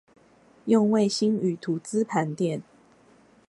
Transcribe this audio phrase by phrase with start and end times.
[0.65, 2.63] 用衛星與圖資盤點